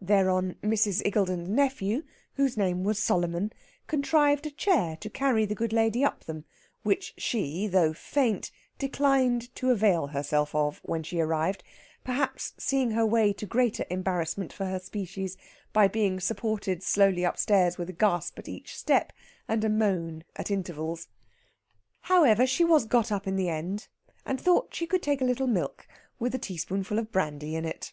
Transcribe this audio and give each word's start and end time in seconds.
Thereon 0.00 0.56
Mrs. 0.64 1.00
Iggulden's 1.06 1.48
nephew, 1.48 2.02
whose 2.34 2.56
name 2.56 2.82
was 2.82 2.98
Solomon, 2.98 3.52
contrived 3.86 4.44
a 4.44 4.50
chair 4.50 4.96
to 4.96 5.08
carry 5.08 5.44
the 5.44 5.54
good 5.54 5.72
lady 5.72 6.02
up 6.04 6.24
them; 6.24 6.44
which 6.82 7.14
she, 7.18 7.68
though 7.68 7.92
faint, 7.92 8.50
declined 8.80 9.54
to 9.54 9.70
avail 9.70 10.08
herself 10.08 10.52
of 10.56 10.80
when 10.82 11.04
she 11.04 11.20
arrived, 11.20 11.62
perhaps 12.02 12.52
seeing 12.58 12.90
her 12.90 13.06
way 13.06 13.32
to 13.34 13.46
greater 13.46 13.86
embarrassment 13.88 14.52
for 14.52 14.64
her 14.64 14.80
species 14.80 15.36
by 15.72 15.86
being 15.86 16.18
supported 16.18 16.82
slowly 16.82 17.22
upstairs 17.22 17.78
with 17.78 17.88
a 17.88 17.92
gasp 17.92 18.36
at 18.40 18.48
each 18.48 18.76
step, 18.76 19.12
and 19.46 19.62
a 19.62 19.68
moan 19.68 20.24
at 20.34 20.50
intervals. 20.50 21.06
However, 22.00 22.44
she 22.44 22.64
was 22.64 22.86
got 22.86 23.12
up 23.12 23.28
in 23.28 23.36
the 23.36 23.48
end, 23.48 23.86
and 24.24 24.40
thought 24.40 24.74
she 24.74 24.84
could 24.88 25.04
take 25.04 25.20
a 25.20 25.24
little 25.24 25.46
milk 25.46 25.86
with 26.18 26.34
a 26.34 26.38
teaspoonful 26.38 26.98
of 26.98 27.12
brandy 27.12 27.54
in 27.54 27.64
it. 27.64 27.92